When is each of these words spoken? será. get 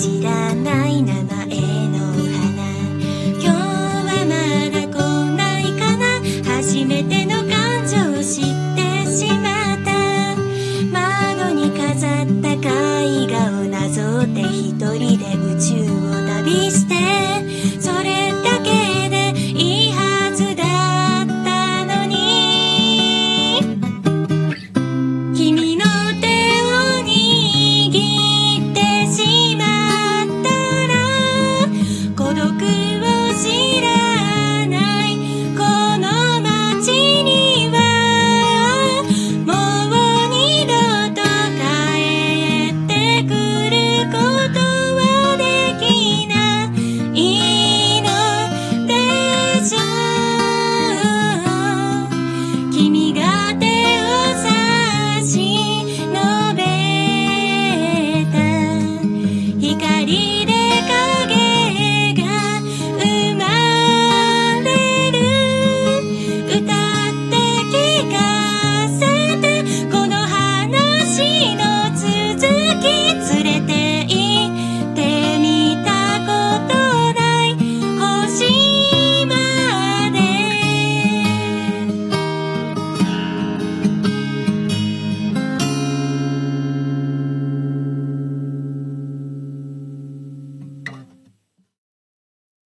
será. 0.00 0.39
get 72.74 73.29